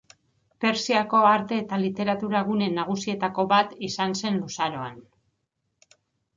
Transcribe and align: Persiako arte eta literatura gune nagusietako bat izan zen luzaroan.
Persiako 0.63 1.19
arte 1.31 1.59
eta 1.65 1.79
literatura 1.83 2.41
gune 2.49 2.71
nagusietako 2.79 3.47
bat 3.55 3.79
izan 3.91 4.19
zen 4.25 4.43
luzaroan. 4.43 5.01